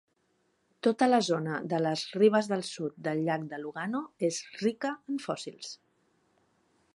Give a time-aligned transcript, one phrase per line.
[0.85, 5.21] Tota la zona de les ribes del sud del llac de Lugano és rica en
[5.27, 5.71] fòssils.